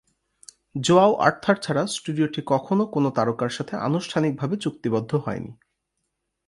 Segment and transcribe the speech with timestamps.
[0.75, 5.51] Joao Arthur ছাড়া স্টুডিওটি কখনো কোন তারকার সাথে আনুষ্ঠানিকভাবে চুক্তিবদ্ধ হয়নি।